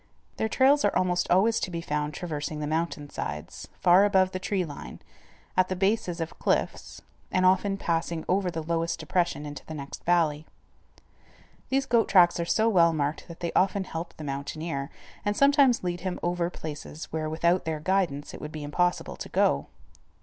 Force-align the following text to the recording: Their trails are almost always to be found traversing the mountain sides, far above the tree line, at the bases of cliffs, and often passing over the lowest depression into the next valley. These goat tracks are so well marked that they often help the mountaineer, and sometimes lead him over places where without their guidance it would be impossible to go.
Their 0.37 0.49
trails 0.49 0.83
are 0.83 0.95
almost 0.95 1.29
always 1.29 1.59
to 1.59 1.69
be 1.69 1.79
found 1.79 2.15
traversing 2.15 2.59
the 2.59 2.65
mountain 2.65 3.11
sides, 3.11 3.67
far 3.81 4.03
above 4.03 4.31
the 4.31 4.39
tree 4.39 4.65
line, 4.65 4.99
at 5.55 5.67
the 5.69 5.75
bases 5.75 6.19
of 6.19 6.39
cliffs, 6.39 7.03
and 7.31 7.45
often 7.45 7.77
passing 7.77 8.25
over 8.27 8.49
the 8.49 8.63
lowest 8.63 8.99
depression 8.99 9.45
into 9.45 9.63
the 9.63 9.75
next 9.75 10.03
valley. 10.03 10.47
These 11.69 11.85
goat 11.85 12.09
tracks 12.09 12.39
are 12.39 12.45
so 12.45 12.67
well 12.67 12.93
marked 12.93 13.27
that 13.27 13.41
they 13.41 13.53
often 13.53 13.83
help 13.83 14.15
the 14.17 14.23
mountaineer, 14.23 14.89
and 15.23 15.37
sometimes 15.37 15.83
lead 15.83 15.99
him 15.99 16.19
over 16.23 16.49
places 16.49 17.05
where 17.13 17.29
without 17.29 17.65
their 17.65 17.79
guidance 17.79 18.33
it 18.33 18.41
would 18.41 18.51
be 18.51 18.63
impossible 18.63 19.17
to 19.17 19.29
go. 19.29 19.67